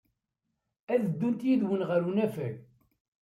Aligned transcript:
Ad 0.93 1.01
ddunt 1.07 1.41
yid-wen 1.47 1.81
ɣer 1.89 2.01
unafag. 2.09 2.55